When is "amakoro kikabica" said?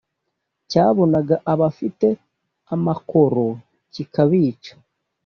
2.75-4.73